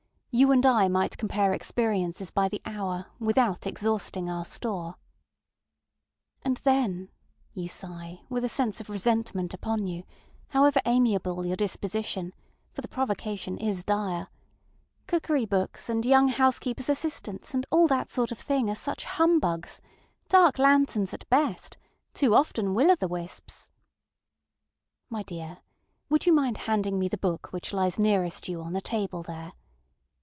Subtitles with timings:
[0.33, 4.95] You and I might compare experiences by the hour without exhausting our store.
[6.45, 7.09] ŌĆ£And
[7.57, 10.05] thenŌĆØŌĆöyou sigh, with a sense of resentment upon you,
[10.51, 12.31] however amiable your disposition,
[12.71, 18.39] for the provocation is direŌĆöŌĆ£cookery books and young housekeepersŌĆÖ assistants, and all that sort of
[18.39, 19.81] thing, are such humbugs!
[20.29, 23.67] ŌĆöDark lanterns at bestŌĆötoo often Will oŌĆÖ the wisps.
[23.67, 23.71] ŌĆØ
[25.09, 25.57] My dear,
[26.07, 29.51] would you mind handing me the book which lies nearest you on the table there?